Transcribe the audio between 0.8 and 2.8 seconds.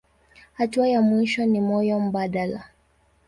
ya mwisho ni moyo mbadala.